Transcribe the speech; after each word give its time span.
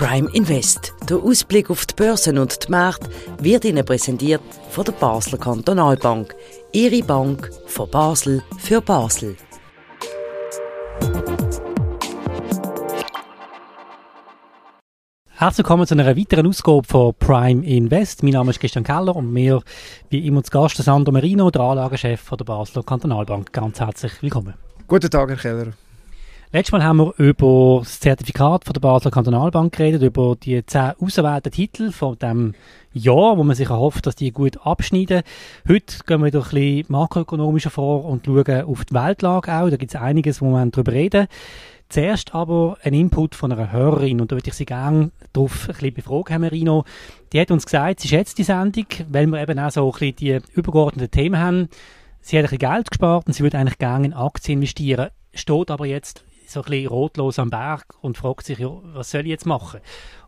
Prime 0.00 0.30
Invest. 0.32 0.94
Der 1.10 1.18
Ausblick 1.18 1.68
auf 1.68 1.84
die 1.84 1.94
Börsen 1.94 2.38
und 2.38 2.66
die 2.66 2.70
Märkte 2.70 3.10
wird 3.38 3.66
Ihnen 3.66 3.84
präsentiert 3.84 4.40
von 4.70 4.86
der 4.86 4.92
Basler 4.92 5.36
Kantonalbank. 5.36 6.34
Ihre 6.72 7.02
Bank 7.02 7.50
von 7.66 7.90
Basel 7.90 8.42
für 8.56 8.80
Basel. 8.80 9.36
Herzlich 15.28 15.58
willkommen 15.58 15.86
zu 15.86 15.92
einer 15.92 16.16
weiteren 16.16 16.46
Ausgabe 16.46 16.82
von 16.84 17.12
Prime 17.18 17.62
Invest. 17.66 18.22
Mein 18.22 18.32
Name 18.32 18.52
ist 18.52 18.60
Christian 18.60 18.84
Keller 18.84 19.14
und 19.14 19.30
mir 19.30 19.60
wie 20.08 20.26
immer 20.26 20.42
zu 20.42 20.50
Gast 20.50 20.78
Sandro 20.78 21.12
Marino, 21.12 21.50
der 21.50 21.60
Anlagechef 21.60 22.26
der 22.30 22.44
Basler 22.46 22.82
Kantonalbank. 22.82 23.52
Ganz 23.52 23.78
herzlich 23.78 24.12
willkommen. 24.22 24.54
Guten 24.88 25.10
Tag, 25.10 25.28
Herr 25.28 25.36
Keller. 25.36 25.72
Letztes 26.52 26.72
Mal 26.72 26.82
haben 26.82 26.96
wir 26.96 27.14
über 27.16 27.78
das 27.78 28.00
Zertifikat 28.00 28.64
von 28.64 28.72
der 28.72 28.80
Basler 28.80 29.12
Kantonalbank 29.12 29.72
geredet, 29.72 30.02
über 30.02 30.34
die 30.34 30.66
zehn 30.66 30.94
ausgewählten 30.98 31.52
Titel 31.52 31.92
von 31.92 32.18
dem 32.18 32.54
Jahr, 32.92 33.38
wo 33.38 33.44
man 33.44 33.54
sich 33.54 33.70
erhofft, 33.70 34.04
dass 34.04 34.16
die 34.16 34.32
gut 34.32 34.58
abschneiden. 34.66 35.22
Heute 35.68 35.98
gehen 36.04 36.20
wir 36.20 36.26
wieder 36.26 36.40
ein 36.40 36.50
bisschen 36.50 36.86
makroökonomischer 36.88 37.70
vor 37.70 38.04
und 38.04 38.26
schauen 38.26 38.64
auf 38.64 38.84
die 38.84 38.94
Weltlage 38.94 39.52
auch. 39.52 39.70
Da 39.70 39.76
gibt 39.76 39.94
es 39.94 40.00
einiges, 40.00 40.42
wo 40.42 40.50
wir 40.50 40.66
darüber 40.66 40.90
reden 40.90 41.28
Zuerst 41.88 42.34
aber 42.34 42.78
ein 42.82 42.94
Input 42.94 43.36
von 43.36 43.52
einer 43.52 43.70
Hörerin 43.70 44.20
und 44.20 44.32
da 44.32 44.36
würde 44.36 44.48
ich 44.48 44.54
Sie 44.54 44.66
gerne 44.66 45.12
darauf 45.32 45.68
ein 45.68 45.74
bisschen 45.74 45.94
befragen, 45.94 46.30
Herr 46.30 46.38
Merino. 46.40 46.84
Die 47.32 47.40
hat 47.40 47.52
uns 47.52 47.64
gesagt, 47.64 48.00
sie 48.00 48.08
schätzt 48.08 48.38
die 48.38 48.42
Sendung, 48.42 48.86
weil 49.08 49.28
wir 49.28 49.40
eben 49.40 49.58
auch 49.60 49.70
so 49.70 49.86
ein 49.86 49.92
bisschen 49.92 50.16
die 50.16 50.38
übergeordneten 50.54 51.12
Themen 51.12 51.40
haben. 51.40 51.68
Sie 52.20 52.36
hat 52.36 52.44
ein 52.44 52.50
bisschen 52.50 52.72
Geld 52.72 52.90
gespart 52.90 53.28
und 53.28 53.34
sie 53.34 53.44
würde 53.44 53.58
eigentlich 53.58 53.78
gerne 53.78 54.06
in 54.06 54.14
Aktien 54.14 54.58
investieren, 54.58 55.10
steht 55.32 55.70
aber 55.70 55.86
jetzt 55.86 56.24
so 56.50 56.60
ein 56.60 56.70
bisschen 56.70 56.88
rotlos 56.88 57.38
am 57.38 57.50
Berg 57.50 57.84
und 58.00 58.18
fragt 58.18 58.46
sich, 58.46 58.58
ja, 58.58 58.70
was 58.92 59.10
soll 59.10 59.22
ich 59.22 59.28
jetzt 59.28 59.46
machen? 59.46 59.80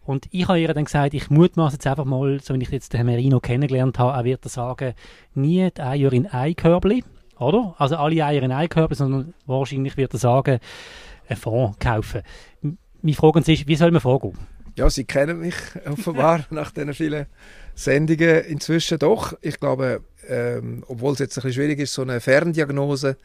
Und 0.05 0.27
ich 0.31 0.49
habe 0.49 0.61
ihr 0.61 0.73
dann 0.73 0.85
gesagt, 0.85 1.15
ich 1.15 1.31
mutmaße 1.31 1.77
jetzt 1.77 1.87
einfach 1.87 2.05
mal, 2.05 2.41
so 2.41 2.55
wie 2.55 2.63
ich 2.63 2.71
jetzt 2.71 2.93
den 2.93 2.99
Herrn 2.99 3.07
Merino 3.07 3.41
kennengelernt 3.41 3.99
habe, 3.99 4.19
er 4.19 4.25
wird 4.25 4.45
sagen, 4.49 4.95
nie 5.35 5.71
die 5.71 5.81
Eier 5.81 6.13
in 6.13 6.27
Eikörbli, 6.27 7.05
oder? 7.39 7.75
Also 7.79 7.97
alle 7.97 8.25
Eier 8.25 8.43
in 8.43 8.53
Eikörbli, 8.53 8.97
sondern 8.97 9.35
wahrscheinlich 9.47 9.97
wird 9.97 10.13
er 10.15 10.19
sagen, 10.19 10.59
einen 11.29 11.39
Fonds 11.39 11.79
kaufen. 11.79 12.23
Meine 12.61 13.17
Frage 13.17 13.41
ist, 13.41 13.67
wie 13.67 13.77
soll 13.77 13.91
man 13.91 14.01
vorgehen? 14.01 14.37
Ja, 14.77 14.89
Sie 14.89 15.05
kennen 15.05 15.41
mich 15.41 15.55
offenbar 15.87 16.47
nach 16.51 16.71
diesen 16.71 16.95
vielen 16.95 17.27
Sendungen 17.75 18.45
inzwischen 18.45 18.99
doch. 18.99 19.35
Ich 19.41 19.61
glaube, 19.61 20.03
ähm, 20.29 20.85
obwohl 20.89 21.13
es 21.13 21.19
jetzt 21.19 21.39
ein 21.39 21.43
bisschen 21.43 21.63
schwierig 21.63 21.79
ist, 21.79 21.95
so 21.95 22.03
eine 22.03 22.21
Ferndiagnose 22.21 23.17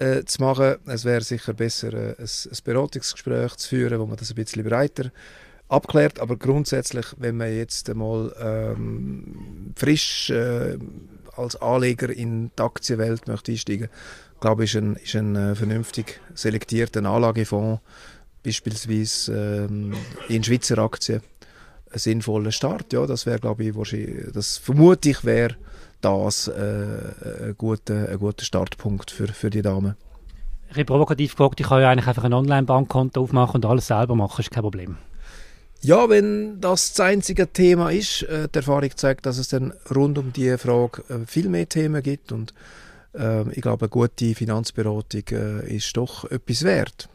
äh, 0.00 0.24
zu 0.24 0.42
machen. 0.42 0.76
Es 0.86 1.04
wäre 1.04 1.22
sicher 1.22 1.54
besser, 1.54 1.92
äh, 1.94 2.14
ein, 2.18 2.24
ein, 2.24 2.58
Beratungsgespräch 2.64 3.56
zu 3.56 3.68
führen, 3.68 4.00
wo 4.00 4.06
man 4.06 4.16
das 4.16 4.30
ein 4.30 4.34
bisschen 4.34 4.64
breiter 4.64 5.10
abklärt. 5.68 6.18
Aber 6.18 6.36
grundsätzlich, 6.36 7.06
wenn 7.18 7.36
man 7.36 7.54
jetzt 7.54 7.88
einmal 7.88 8.34
ähm, 8.40 9.72
frisch 9.76 10.30
äh, 10.30 10.78
als 11.36 11.56
Anleger 11.56 12.10
in 12.10 12.50
die 12.58 12.62
Aktienwelt 12.62 13.28
möchte 13.28 13.52
einsteigen 13.52 13.88
glaube 14.40 14.64
ich, 14.64 14.74
ist 14.74 14.80
ein, 14.80 14.96
ist 14.96 15.14
ein 15.14 15.36
äh, 15.36 15.54
vernünftig 15.54 16.20
selektierter 16.34 17.04
Anlagefonds, 17.04 17.82
beispielsweise 18.42 19.66
ähm, 19.70 19.94
in 20.28 20.42
Schweizer 20.42 20.78
Aktien, 20.78 21.20
ein 21.92 21.98
sinnvoller 21.98 22.50
Start. 22.50 22.92
Ja, 22.92 23.06
das 23.06 23.26
wäre, 23.26 23.38
glaube 23.38 23.64
ich, 23.64 24.32
das 24.32 24.56
vermute 24.56 25.10
ich, 25.10 25.24
wäre 25.24 25.56
das 26.00 26.48
äh, 26.48 27.48
ein, 27.48 27.54
guter, 27.56 28.08
ein 28.08 28.18
guter 28.18 28.44
Startpunkt 28.44 29.10
für, 29.10 29.28
für 29.28 29.50
die 29.50 29.62
Damen. 29.62 29.96
Ich 30.70 30.76
habe 30.76 30.84
provokativ 30.84 31.32
gefragt, 31.32 31.60
ich 31.60 31.66
kann 31.66 31.82
ja 31.82 31.90
eigentlich 31.90 32.06
einfach 32.06 32.24
ein 32.24 32.32
Online-Bankkonto 32.32 33.20
aufmachen 33.20 33.56
und 33.56 33.66
alles 33.66 33.88
selber 33.88 34.14
machen, 34.14 34.40
ist 34.40 34.50
kein 34.50 34.62
Problem. 34.62 34.96
Ja, 35.82 36.08
wenn 36.08 36.60
das 36.60 36.92
das 36.92 37.00
einzige 37.00 37.52
Thema 37.52 37.90
ist, 37.90 38.22
äh, 38.24 38.48
die 38.48 38.58
Erfahrung 38.58 38.90
zeigt, 38.94 39.26
dass 39.26 39.38
es 39.38 39.48
dann 39.48 39.72
rund 39.94 40.18
um 40.18 40.32
die 40.32 40.56
Frage 40.58 41.02
äh, 41.08 41.26
viel 41.26 41.48
mehr 41.48 41.68
Themen 41.68 42.02
gibt 42.02 42.32
und 42.32 42.54
äh, 43.14 43.50
ich 43.50 43.62
glaube, 43.62 43.86
eine 43.86 43.90
gute 43.90 44.34
Finanzberatung 44.34 45.22
äh, 45.32 45.74
ist 45.74 45.96
doch 45.96 46.30
etwas 46.30 46.62
wert. 46.64 47.08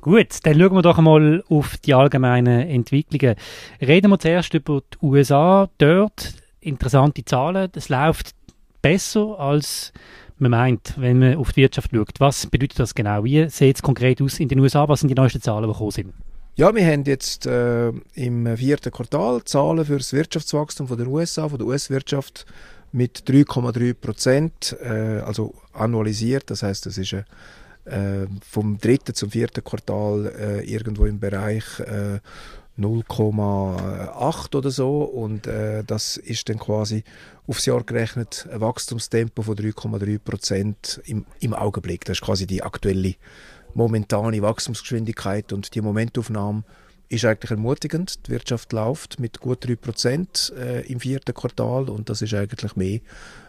Gut, 0.00 0.38
dann 0.44 0.58
schauen 0.58 0.72
wir 0.72 0.82
doch 0.82 0.98
einmal 0.98 1.42
auf 1.48 1.76
die 1.78 1.92
allgemeinen 1.92 2.68
Entwicklungen. 2.68 3.34
Reden 3.80 4.10
wir 4.10 4.18
zuerst 4.18 4.54
über 4.54 4.80
die 4.80 5.04
USA. 5.04 5.68
Dort 5.78 6.34
interessante 6.66 7.24
Zahlen. 7.24 7.70
Es 7.74 7.88
läuft 7.88 8.34
besser 8.82 9.38
als 9.38 9.92
man 10.38 10.50
meint, 10.50 10.94
wenn 10.98 11.18
man 11.18 11.36
auf 11.36 11.52
die 11.52 11.62
Wirtschaft 11.62 11.90
schaut. 11.94 12.20
Was 12.20 12.46
bedeutet 12.46 12.78
das 12.78 12.94
genau? 12.94 13.24
Wie 13.24 13.48
sieht 13.48 13.76
es 13.76 13.82
konkret 13.82 14.20
aus 14.20 14.38
in 14.38 14.48
den 14.48 14.60
USA? 14.60 14.88
Was 14.88 15.00
sind 15.00 15.08
die 15.08 15.14
neuesten 15.14 15.40
Zahlen, 15.40 15.66
die 15.66 15.72
gekommen 15.72 15.90
sind? 15.90 16.12
Ja, 16.56 16.74
wir 16.74 16.86
haben 16.86 17.04
jetzt 17.04 17.46
äh, 17.46 17.88
im 18.14 18.56
vierten 18.56 18.90
Quartal 18.90 19.44
Zahlen 19.44 19.84
für 19.84 19.98
das 19.98 20.12
Wirtschaftswachstum 20.12 20.88
von 20.88 20.96
der 20.96 21.06
USA, 21.06 21.48
von 21.48 21.58
der 21.58 21.66
US-Wirtschaft 21.66 22.46
mit 22.92 23.24
3,3 23.26 23.94
Prozent, 23.94 24.76
äh, 24.82 25.20
also 25.20 25.54
annualisiert. 25.72 26.50
Das 26.50 26.62
heißt, 26.62 26.86
das 26.86 26.96
ist 26.96 27.12
äh, 27.12 27.24
vom 28.42 28.78
dritten 28.78 29.14
zum 29.14 29.30
vierten 29.30 29.62
Quartal 29.64 30.32
äh, 30.38 30.64
irgendwo 30.64 31.04
im 31.06 31.20
Bereich 31.20 31.64
0,8 32.78 34.54
äh, 34.54 34.56
oder 34.56 34.70
so 34.70 35.02
und 35.02 35.46
äh, 35.46 35.82
das 35.84 36.16
ist 36.16 36.48
dann 36.48 36.58
quasi 36.58 37.04
aufs 37.46 37.66
Jahr 37.66 37.82
gerechnet 37.82 38.48
ein 38.52 38.60
Wachstumstempo 38.60 39.42
von 39.42 39.56
3,3 39.56 40.18
Prozent 40.18 41.00
im, 41.06 41.24
im 41.40 41.54
Augenblick. 41.54 42.04
Das 42.04 42.18
ist 42.18 42.24
quasi 42.24 42.46
die 42.46 42.62
aktuelle 42.62 43.14
momentane 43.74 44.42
Wachstumsgeschwindigkeit 44.42 45.52
und 45.52 45.74
die 45.74 45.80
Momentaufnahme 45.80 46.64
ist 47.08 47.24
eigentlich 47.24 47.50
ermutigend. 47.50 48.26
Die 48.26 48.32
Wirtschaft 48.32 48.72
läuft 48.72 49.20
mit 49.20 49.40
gut 49.40 49.64
3% 49.64 50.54
äh, 50.54 50.80
im 50.86 51.00
vierten 51.00 51.34
Quartal 51.34 51.88
und 51.88 52.08
das 52.08 52.22
ist 52.22 52.34
eigentlich 52.34 52.74
mehr 52.74 53.00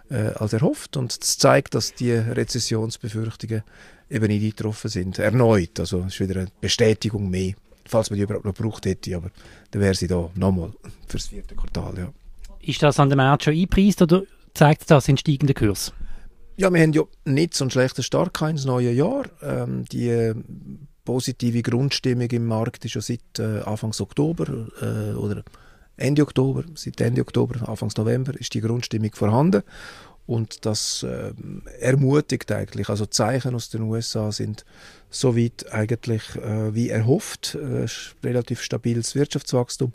äh, 0.09 0.29
als 0.35 0.53
erhofft. 0.53 0.97
Und 0.97 1.19
das 1.19 1.37
zeigt, 1.37 1.73
dass 1.75 1.93
die 1.93 2.11
Rezessionsbefürchtungen 2.11 3.63
eben 4.09 4.27
nicht 4.27 4.43
eingetroffen 4.43 4.89
sind. 4.89 5.19
Erneut. 5.19 5.79
Also 5.79 6.01
ist 6.01 6.19
wieder 6.19 6.41
eine 6.41 6.51
Bestätigung 6.61 7.29
mehr. 7.29 7.53
Falls 7.87 8.09
man 8.09 8.17
die 8.17 8.23
überhaupt 8.23 8.45
noch 8.45 8.53
gebraucht 8.53 8.85
hätte, 8.85 9.15
aber 9.15 9.31
dann 9.71 9.81
wäre 9.81 9.95
sie 9.95 10.07
da 10.07 10.29
nochmal 10.35 10.71
fürs 11.07 11.27
vierte 11.27 11.55
Quartal. 11.55 11.97
Ja. 11.97 12.13
Ist 12.61 12.83
das 12.83 12.99
an 12.99 13.09
dem 13.09 13.17
Markt 13.17 13.43
schon 13.43 13.53
eingepreist 13.53 14.01
oder 14.01 14.23
zeigt 14.53 14.89
das 14.91 15.07
in 15.07 15.17
steigenden 15.17 15.55
Kurs? 15.55 15.93
Ja, 16.57 16.73
wir 16.73 16.81
haben 16.81 16.93
ja 16.93 17.03
nicht 17.25 17.53
so 17.53 17.63
einen 17.63 17.71
schlechten 17.71 18.03
Start 18.03 18.41
ins 18.41 18.65
neue 18.65 18.91
Jahr. 18.91 19.25
Ähm, 19.41 19.85
die 19.85 20.33
positive 21.05 21.61
Grundstimmung 21.61 22.29
im 22.31 22.45
Markt 22.45 22.83
ist 22.83 22.95
ja 22.95 23.01
seit 23.01 23.39
äh, 23.39 23.61
Anfang 23.61 23.93
Oktober 23.97 24.67
äh, 24.81 25.15
oder 25.15 25.43
Ende 25.95 26.21
Oktober, 26.21 26.63
seit 26.75 26.99
Ende 26.99 27.21
Oktober, 27.21 27.67
Anfang 27.69 27.91
November 27.95 28.37
ist 28.39 28.53
die 28.53 28.61
Grundstimmung 28.61 29.11
vorhanden 29.13 29.63
und 30.27 30.65
das 30.65 31.03
äh, 31.03 31.31
ermutigt 31.79 32.51
eigentlich. 32.51 32.89
Also 32.89 33.05
Zeichen 33.05 33.55
aus 33.55 33.69
den 33.69 33.83
USA 33.83 34.31
sind 34.31 34.65
soweit 35.09 35.71
eigentlich 35.71 36.35
äh, 36.35 36.75
wie 36.75 36.89
erhofft, 36.89 37.55
äh, 37.55 37.87
relativ 38.23 38.61
stabiles 38.61 39.15
Wirtschaftswachstum, 39.15 39.93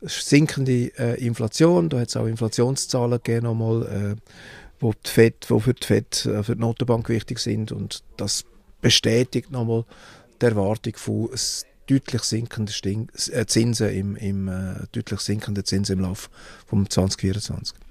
sinkende 0.00 0.92
äh, 0.98 1.24
Inflation, 1.24 1.90
da 1.90 2.00
hat 2.00 2.08
es 2.08 2.16
auch 2.16 2.26
Inflationszahlen 2.26 3.20
gegeben 3.22 3.46
nochmal, 3.46 4.16
äh, 4.16 4.32
wo, 4.80 4.92
die 4.92 5.10
FED, 5.10 5.50
wo 5.50 5.60
für 5.60 5.74
die 5.74 5.86
FED, 5.86 6.26
äh, 6.26 6.42
für 6.42 6.54
die 6.54 6.60
Notenbank 6.60 7.08
wichtig 7.10 7.38
sind 7.38 7.70
und 7.70 8.02
das 8.16 8.44
bestätigt 8.80 9.50
nochmal 9.50 9.84
die 10.40 10.46
Erwartung 10.46 10.94
von 10.96 11.30
deutlich 11.86 12.22
sinkenden 12.22 13.08
Zinsen 13.46 13.90
im, 13.90 14.16
im 14.16 14.50
deutlich 14.92 15.20
sinkenden 15.20 15.64
Zinsen 15.64 15.98
im 15.98 16.04
Laufe 16.04 16.28
vom 16.66 16.88
2024. 16.90 17.85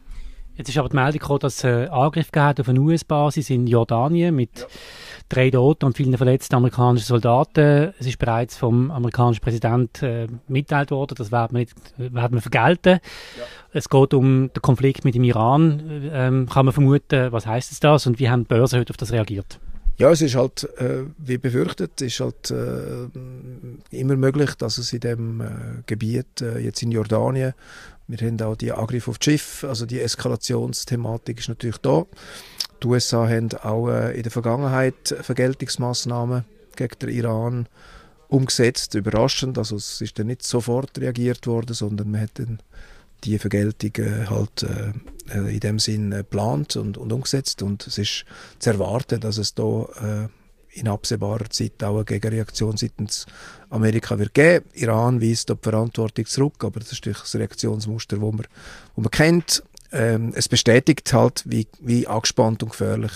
Jetzt 0.57 0.69
ist 0.69 0.77
aber 0.77 0.89
die 0.89 0.95
Meldung 0.95 1.19
gekommen, 1.19 1.39
dass 1.39 1.57
es 1.57 1.65
einen 1.65 1.89
Angriff 1.89 2.31
gab 2.31 2.59
auf 2.59 2.69
eine 2.69 2.79
US-Basis 2.79 3.49
in 3.49 3.67
Jordanien 3.67 4.33
mit 4.33 4.59
ja. 4.59 4.65
drei 5.27 5.49
Toten 5.49 5.85
und 5.85 5.97
vielen 5.97 6.15
verletzten 6.15 6.55
amerikanischen 6.55 7.05
Soldaten. 7.05 7.93
Es 7.99 8.07
ist 8.07 8.17
bereits 8.17 8.55
vom 8.55 8.89
amerikanischen 8.89 9.41
Präsidenten 9.41 10.05
äh, 10.05 10.27
mitteilt 10.47 10.91
worden, 10.91 11.15
das 11.17 11.31
werden 11.31 11.53
wir, 11.53 11.59
nicht, 11.59 11.75
werden 11.97 12.37
wir 12.37 12.41
vergelten. 12.41 12.99
Ja. 13.37 13.43
Es 13.73 13.89
geht 13.89 14.13
um 14.13 14.51
den 14.53 14.61
Konflikt 14.61 15.03
mit 15.03 15.15
dem 15.15 15.25
Iran. 15.25 16.09
Ähm, 16.13 16.47
kann 16.47 16.65
man 16.65 16.73
vermuten, 16.73 17.31
was 17.33 17.45
heißt 17.45 17.83
das 17.83 18.07
und 18.07 18.19
wie 18.19 18.29
haben 18.29 18.43
die 18.43 18.47
Börsen 18.47 18.79
heute 18.79 18.91
auf 18.91 18.97
das 18.97 19.11
reagiert? 19.11 19.59
Ja, 19.97 20.11
es 20.11 20.21
ist 20.21 20.35
halt, 20.35 20.67
äh, 20.77 21.03
wie 21.17 21.37
befürchtet, 21.37 22.01
ist 22.01 22.19
halt 22.19 22.51
äh, 22.51 23.07
immer 23.91 24.17
möglich, 24.17 24.53
dass 24.55 24.77
es 24.77 24.91
in 24.91 24.99
dem 24.99 25.41
äh, 25.41 25.45
Gebiet, 25.85 26.41
äh, 26.41 26.59
jetzt 26.59 26.83
in 26.83 26.91
Jordanien, 26.91 27.53
wir 28.07 28.17
haben 28.27 28.41
auch 28.41 28.55
die 28.55 28.71
Angriffe 28.71 29.11
auf 29.11 29.17
das 29.17 29.25
Schiff, 29.25 29.63
also 29.63 29.85
die 29.85 29.99
Eskalationsthematik 29.99 31.39
ist 31.39 31.49
natürlich 31.49 31.77
da. 31.77 32.05
Die 32.83 32.87
USA 32.87 33.27
haben 33.27 33.51
auch 33.63 33.89
äh, 33.89 34.15
in 34.15 34.23
der 34.23 34.31
Vergangenheit 34.31 35.15
Vergeltungsmaßnahmen 35.21 36.45
gegen 36.75 36.99
den 36.99 37.09
Iran 37.09 37.67
umgesetzt, 38.27 38.95
überraschend, 38.95 39.57
also 39.57 39.75
es 39.75 40.01
ist 40.01 40.19
dann 40.19 40.27
nicht 40.27 40.43
sofort 40.43 40.97
reagiert 40.99 41.47
worden, 41.47 41.73
sondern 41.73 42.11
man 42.11 42.21
hat 42.21 42.31
dann 42.39 42.59
die 43.23 43.39
Vergeltung 43.39 43.91
äh, 44.05 44.25
halt 44.27 44.63
äh, 44.63 45.53
in 45.53 45.59
dem 45.59 45.79
Sinn 45.79 46.11
geplant 46.11 46.75
und, 46.75 46.97
und 46.97 47.11
umgesetzt 47.11 47.63
und 47.63 47.87
es 47.87 47.97
ist 47.97 48.25
zu 48.59 48.69
erwarten, 48.69 49.19
dass 49.19 49.37
es 49.37 49.55
da 49.55 50.29
in 50.75 50.87
absehbarer 50.87 51.49
Zeit 51.49 51.83
auch 51.83 51.95
eine 51.95 52.05
Gegenreaktion 52.05 52.77
seitens 52.77 53.25
Amerika 53.69 54.19
wird 54.19 54.33
geben. 54.33 54.65
Iran 54.73 55.21
weist 55.21 55.49
die 55.49 55.55
Verantwortung 55.61 56.25
zurück, 56.25 56.63
aber 56.63 56.79
das 56.79 56.91
ist 56.91 57.05
das 57.05 57.35
Reaktionsmuster, 57.35 58.21
wo 58.21 58.31
man, 58.31 58.45
wo 58.95 59.01
man 59.01 59.11
kennt. 59.11 59.63
Ähm, 59.91 60.33
es 60.35 60.49
bestätigt 60.49 61.11
halt, 61.13 61.43
wie, 61.45 61.67
wie 61.79 62.07
angespannt 62.07 62.61
und 62.63 62.69
gefährlich 62.69 63.13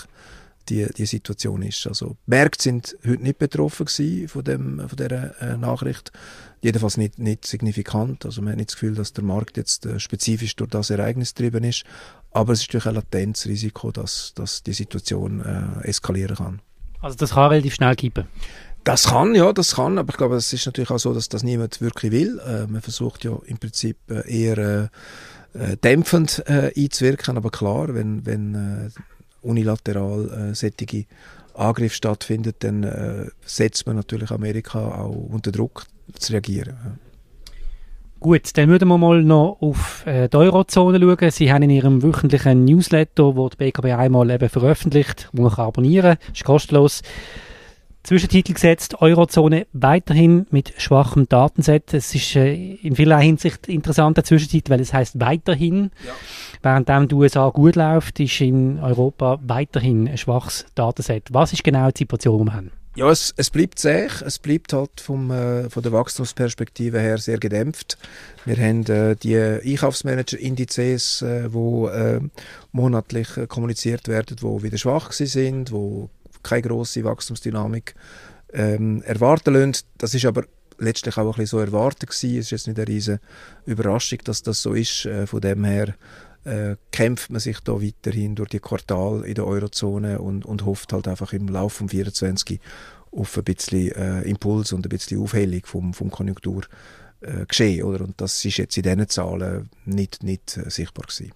die, 0.68 0.86
die 0.96 1.06
Situation 1.06 1.62
ist. 1.62 1.86
Also 1.86 2.16
Märkte 2.26 2.62
sind 2.62 2.96
heute 3.04 3.22
nicht 3.22 3.38
betroffen 3.38 3.86
von, 4.28 4.44
dem, 4.44 4.88
von 4.88 4.96
dieser 4.96 5.40
äh, 5.42 5.56
Nachricht. 5.56 6.12
Jedenfalls 6.62 6.96
nicht, 6.96 7.18
nicht 7.18 7.46
signifikant. 7.46 8.24
Also 8.24 8.40
man 8.40 8.52
hat 8.52 8.58
nicht 8.58 8.70
das 8.70 8.76
Gefühl, 8.76 8.94
dass 8.94 9.12
der 9.12 9.24
Markt 9.24 9.56
jetzt 9.56 9.86
äh, 9.86 9.98
spezifisch 9.98 10.56
durch 10.56 10.70
das 10.70 10.90
Ereignis 10.90 11.34
getrieben 11.34 11.64
ist. 11.64 11.84
Aber 12.30 12.52
es 12.52 12.60
ist 12.60 12.68
natürlich 12.68 12.86
ein 12.86 12.94
latentes 12.94 13.46
Risiko, 13.46 13.90
dass, 13.90 14.32
dass 14.34 14.62
die 14.62 14.72
Situation 14.72 15.40
äh, 15.40 15.86
eskalieren 15.86 16.36
kann. 16.36 16.62
Also 17.00 17.16
das 17.16 17.30
kann 17.30 17.50
relativ 17.50 17.74
schnell 17.74 17.96
kippen? 17.96 18.24
Das 18.84 19.08
kann, 19.08 19.34
ja, 19.34 19.52
das 19.52 19.76
kann, 19.76 19.98
aber 19.98 20.10
ich 20.10 20.16
glaube, 20.16 20.36
es 20.36 20.52
ist 20.52 20.66
natürlich 20.66 20.90
auch 20.90 20.98
so, 20.98 21.12
dass 21.12 21.28
das 21.28 21.42
niemand 21.42 21.80
wirklich 21.80 22.12
will. 22.12 22.40
Äh, 22.40 22.66
man 22.66 22.80
versucht 22.80 23.24
ja 23.24 23.38
im 23.44 23.58
Prinzip 23.58 23.96
äh, 24.10 24.28
eher 24.28 24.58
äh, 24.58 24.88
äh 25.72 25.76
dämpfend 25.76 26.42
äh, 26.46 26.72
einzuwirken, 26.76 27.36
aber 27.36 27.50
klar, 27.50 27.94
wenn, 27.94 28.24
wenn 28.24 28.54
äh, 28.54 28.90
unilateral 29.42 30.50
äh, 30.50 30.54
solche 30.54 31.04
Angriffe 31.54 31.94
stattfindet, 31.94 32.56
dann 32.60 33.30
setzt 33.44 33.84
man 33.84 33.96
natürlich 33.96 34.30
Amerika 34.30 34.78
auch 34.78 35.10
unter 35.10 35.52
Druck 35.52 35.84
zu 36.18 36.32
reagieren. 36.32 36.98
Gut, 38.20 38.54
dann 38.58 38.68
würden 38.68 38.86
wir 38.86 38.98
mal 38.98 39.22
noch 39.22 39.56
auf 39.60 40.06
äh, 40.06 40.28
die 40.28 40.36
Eurozone 40.36 41.00
schauen. 41.00 41.30
Sie 41.30 41.50
haben 41.50 41.62
in 41.62 41.70
Ihrem 41.70 42.02
wöchentlichen 42.02 42.66
Newsletter, 42.66 43.34
wo 43.34 43.48
die 43.48 43.56
BKB 43.56 43.86
einmal 43.86 44.30
eben 44.30 44.50
veröffentlicht, 44.50 45.30
wo 45.32 45.42
man 45.42 45.52
kann 45.52 45.64
abonnieren 45.64 46.18
kann, 46.18 46.34
ist 46.34 46.44
kostenlos, 46.44 47.00
Zwischentitel 48.02 48.54
gesetzt, 48.54 49.00
Eurozone 49.00 49.66
weiterhin 49.72 50.46
mit 50.50 50.74
schwachem 50.78 51.28
Datenset. 51.28 51.94
Es 51.94 52.14
ist 52.14 52.36
äh, 52.36 52.54
in 52.54 52.96
vielerlei 52.96 53.24
Hinsicht 53.24 53.68
interessanter 53.68 54.24
Zwischentitel, 54.24 54.70
weil 54.70 54.80
es 54.80 54.92
heißt 54.92 55.18
weiterhin. 55.20 55.90
Ja. 56.06 56.12
Während 56.86 57.10
die 57.10 57.14
USA 57.14 57.48
gut 57.48 57.76
läuft, 57.76 58.20
ist 58.20 58.40
in 58.40 58.80
Europa 58.80 59.38
weiterhin 59.46 60.08
ein 60.08 60.18
schwaches 60.18 60.66
Datenset. 60.74 61.28
Was 61.32 61.52
ist 61.52 61.64
genau 61.64 61.90
die 61.90 61.98
Situation, 61.98 62.38
die 62.38 62.44
wir 62.46 62.54
haben? 62.54 62.79
Ja, 62.96 63.08
es, 63.08 63.32
es 63.36 63.50
bleibt 63.50 63.78
zäh. 63.78 64.08
Es 64.24 64.38
bleibt 64.38 64.72
halt 64.72 65.00
vom, 65.00 65.30
äh, 65.30 65.70
von 65.70 65.82
der 65.82 65.92
Wachstumsperspektive 65.92 66.98
her 66.98 67.18
sehr 67.18 67.38
gedämpft. 67.38 67.96
Wir 68.44 68.56
haben 68.56 68.84
äh, 68.86 69.14
die 69.14 69.36
Einkaufsmanager-Indizes, 69.36 71.22
äh, 71.22 71.52
wo 71.52 71.88
äh, 71.88 72.20
monatlich 72.72 73.36
äh, 73.36 73.46
kommuniziert 73.46 74.08
werden, 74.08 74.36
wo 74.40 74.62
wieder 74.62 74.76
schwach 74.76 75.12
sind, 75.12 75.70
wo 75.70 76.10
keine 76.42 76.62
große 76.62 77.04
Wachstumsdynamik 77.04 77.94
ähm, 78.52 79.02
erwarten 79.02 79.54
lassen. 79.54 79.84
Das 79.98 80.14
ist 80.14 80.24
aber 80.24 80.44
letztlich 80.78 81.16
auch 81.16 81.20
ein 81.20 81.28
bisschen 81.28 81.46
so 81.46 81.58
erwartet 81.60 82.10
gewesen. 82.10 82.38
Es 82.38 82.46
ist 82.46 82.50
jetzt 82.50 82.66
nicht 82.66 82.78
eine 82.78 82.88
riesige 82.88 83.20
Überraschung, 83.66 84.18
dass 84.24 84.42
das 84.42 84.62
so 84.62 84.72
ist. 84.72 85.06
Äh, 85.06 85.28
von 85.28 85.40
dem 85.40 85.64
her 85.64 85.94
äh, 86.44 86.76
kämpft 86.90 87.30
man 87.30 87.40
sich 87.40 87.60
da 87.60 87.82
weiterhin 87.82 88.34
durch 88.34 88.48
die 88.50 88.60
Quartal 88.60 89.24
in 89.24 89.34
der 89.34 89.46
Eurozone 89.46 90.20
und, 90.20 90.44
und 90.44 90.64
hofft 90.64 90.92
halt 90.92 91.08
einfach 91.08 91.32
im 91.32 91.48
Laufe 91.48 91.76
vom 91.78 91.88
24 91.88 92.60
auf 93.12 93.36
ein 93.36 93.44
bisschen 93.44 93.92
äh, 93.92 94.22
Impuls 94.22 94.72
und 94.72 94.86
ein 94.86 94.88
bisschen 94.88 95.20
Aufhellung 95.20 95.62
vom, 95.64 95.94
vom 95.94 96.10
Konjunktur 96.10 96.62
äh, 97.20 97.44
geschehen. 97.46 97.84
Oder? 97.84 98.04
Und 98.04 98.20
das 98.20 98.44
ist 98.44 98.56
jetzt 98.56 98.76
in 98.76 98.84
diesen 98.84 99.08
Zahlen 99.08 99.68
nicht, 99.84 100.22
nicht 100.22 100.56
äh, 100.56 100.70
sichtbar 100.70 101.06
gewesen. 101.06 101.32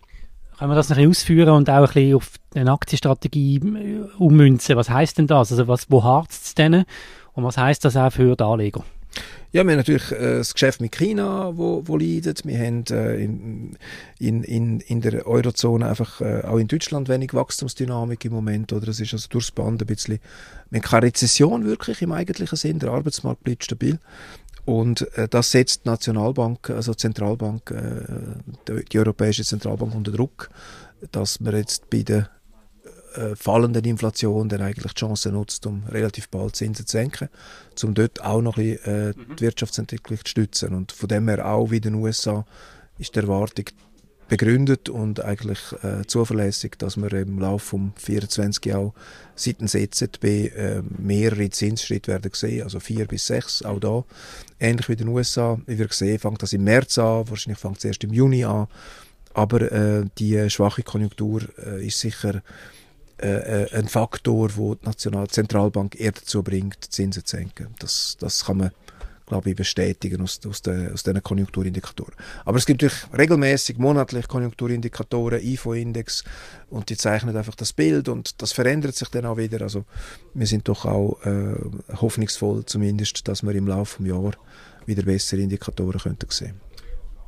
Können 0.58 0.70
wir 0.70 0.76
das 0.76 0.90
ein 0.90 0.96
bisschen 0.96 1.10
ausführen 1.10 1.50
und 1.50 1.68
auch 1.68 1.74
ein 1.74 1.84
bisschen 1.86 2.14
auf 2.14 2.30
eine 2.54 2.72
Aktienstrategie 2.72 3.56
äh, 3.56 4.00
ummünzen? 4.18 4.76
Was 4.76 4.88
heißt 4.88 5.18
denn 5.18 5.26
das? 5.26 5.50
Also 5.50 5.66
was, 5.66 5.90
wo 5.90 6.04
harzt 6.04 6.46
es 6.46 6.54
denn? 6.54 6.84
Und 7.32 7.44
was 7.44 7.58
heißt 7.58 7.84
das 7.84 7.96
auch 7.96 8.12
für 8.12 8.36
die 8.36 8.44
Anleger? 8.44 8.84
Ja, 9.52 9.62
wir 9.62 9.70
haben 9.70 9.76
natürlich 9.78 10.10
äh, 10.10 10.38
das 10.38 10.52
Geschäft 10.52 10.80
mit 10.80 10.90
China, 10.90 11.56
wo, 11.56 11.82
wo 11.86 11.96
leidet. 11.96 12.44
Wir 12.44 12.58
haben 12.58 12.84
äh, 12.90 13.22
in, 13.22 13.76
in, 14.18 14.80
in, 14.80 15.00
der 15.00 15.26
Eurozone 15.28 15.88
einfach 15.88 16.20
äh, 16.20 16.42
auch 16.42 16.58
in 16.58 16.66
Deutschland 16.66 17.08
wenig 17.08 17.34
Wachstumsdynamik 17.34 18.24
im 18.24 18.32
Moment. 18.32 18.72
Oder 18.72 18.88
es 18.88 18.98
ist 18.98 19.12
also 19.12 19.28
durchs 19.28 19.52
Band 19.52 19.80
ein 19.80 19.86
bisschen, 19.86 20.18
wir 20.70 20.80
haben 20.80 20.84
keine 20.84 21.06
Rezession 21.06 21.64
wirklich 21.64 22.02
im 22.02 22.10
eigentlichen 22.10 22.56
Sinn. 22.56 22.80
Der 22.80 22.90
Arbeitsmarkt 22.90 23.44
bleibt 23.44 23.62
stabil. 23.62 24.00
Und 24.64 25.02
äh, 25.16 25.28
das 25.28 25.52
setzt 25.52 25.84
die 25.84 25.88
Nationalbank, 25.88 26.70
also 26.70 26.94
Zentralbank, 26.94 27.70
äh, 27.70 28.40
die, 28.66 28.84
die, 28.86 28.98
Europäische 28.98 29.44
Zentralbank 29.44 29.94
unter 29.94 30.10
Druck, 30.10 30.50
dass 31.12 31.38
man 31.38 31.54
jetzt 31.54 31.90
bei 31.90 32.02
der 32.02 32.30
äh, 33.16 33.36
fallenden 33.36 33.84
Inflation 33.84 34.48
dann 34.48 34.60
eigentlich 34.60 34.92
die 34.92 35.00
Chance 35.00 35.30
nutzt, 35.30 35.66
um 35.66 35.84
relativ 35.84 36.28
bald 36.28 36.56
Zinsen 36.56 36.86
zu 36.86 36.92
senken, 36.92 37.28
um 37.82 37.94
dort 37.94 38.22
auch 38.22 38.42
noch 38.42 38.56
ein 38.56 38.76
bisschen, 38.76 38.92
äh, 38.92 39.08
mhm. 39.08 39.36
die 39.36 39.42
Wirtschaftsentwicklung 39.42 40.18
zu 40.18 40.28
stützen. 40.28 40.74
Und 40.74 40.92
von 40.92 41.08
dem 41.08 41.28
her 41.28 41.46
auch 41.46 41.70
wie 41.70 41.76
in 41.76 41.82
den 41.82 41.94
USA 41.94 42.44
ist 42.98 43.14
die 43.14 43.20
Erwartung 43.20 43.66
begründet 44.28 44.88
und 44.88 45.22
eigentlich 45.22 45.60
äh, 45.82 46.06
zuverlässig, 46.06 46.76
dass 46.78 46.96
wir 46.96 47.12
im 47.12 47.38
Laufe 47.38 47.66
vom 47.66 47.92
24 47.96 48.74
auch 48.74 48.94
seitens 49.34 49.74
EZB 49.74 50.24
äh, 50.24 50.82
mehrere 50.98 51.50
Zinsschritte 51.50 52.12
werden 52.12 52.30
sehen, 52.32 52.62
also 52.62 52.80
vier 52.80 53.06
bis 53.06 53.26
sechs, 53.26 53.62
auch 53.62 53.80
da. 53.80 54.04
Ähnlich 54.58 54.88
wie 54.88 54.92
in 54.92 54.98
den 54.98 55.08
USA, 55.08 55.60
wie 55.66 55.78
wir 55.78 55.88
sehen, 55.90 56.18
fängt 56.18 56.42
das 56.42 56.52
im 56.52 56.64
März 56.64 56.98
an, 56.98 57.28
wahrscheinlich 57.28 57.58
fängt 57.58 57.78
es 57.78 57.84
erst 57.84 58.04
im 58.04 58.12
Juni 58.12 58.44
an, 58.44 58.66
aber 59.34 59.72
äh, 59.72 60.04
die 60.18 60.48
schwache 60.48 60.82
Konjunktur 60.82 61.42
äh, 61.64 61.86
ist 61.86 62.00
sicher 62.00 62.42
äh, 63.20 63.64
äh 63.64 63.74
ein 63.74 63.88
Faktor, 63.88 64.50
wo 64.56 64.74
die 64.74 64.86
Nationale 64.86 65.28
Zentralbank 65.28 65.98
eher 65.98 66.12
dazu 66.12 66.42
bringt, 66.42 66.92
Zinsen 66.92 67.24
zu 67.24 67.36
senken. 67.36 67.74
Das, 67.78 68.16
das 68.18 68.44
kann 68.44 68.58
man 68.58 68.70
glaube 69.26 69.50
ich, 69.50 69.56
bestätigen 69.56 70.20
aus, 70.20 70.40
aus, 70.46 70.62
den, 70.62 70.92
aus 70.92 71.02
diesen 71.02 71.22
Konjunkturindikatoren. 71.22 72.14
Aber 72.44 72.58
es 72.58 72.66
gibt 72.66 72.82
natürlich 72.82 73.06
regelmäßig 73.16 73.78
monatlich 73.78 74.28
Konjunkturindikatoren, 74.28 75.40
IFO-Index 75.40 76.24
und 76.70 76.90
die 76.90 76.96
zeichnen 76.96 77.36
einfach 77.36 77.54
das 77.54 77.72
Bild 77.72 78.08
und 78.08 78.42
das 78.42 78.52
verändert 78.52 78.94
sich 78.94 79.08
dann 79.08 79.26
auch 79.26 79.36
wieder. 79.36 79.62
Also 79.62 79.84
wir 80.34 80.46
sind 80.46 80.68
doch 80.68 80.84
auch 80.84 81.24
äh, 81.24 81.54
hoffnungsvoll 82.00 82.64
zumindest, 82.66 83.26
dass 83.28 83.42
wir 83.42 83.54
im 83.54 83.66
Laufe 83.66 84.02
des 84.02 84.10
Jahres 84.10 84.36
wieder 84.86 85.02
bessere 85.02 85.40
Indikatoren 85.40 86.00
könnten 86.00 86.30
sehen 86.30 86.60